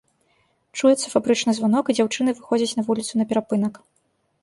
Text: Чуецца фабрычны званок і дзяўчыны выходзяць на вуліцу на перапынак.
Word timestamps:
Чуецца 0.77 1.11
фабрычны 1.13 1.55
званок 1.59 1.85
і 1.93 1.97
дзяўчыны 1.99 2.35
выходзяць 2.41 2.73
на 2.81 2.89
вуліцу 2.91 3.13
на 3.25 3.33
перапынак. 3.33 3.73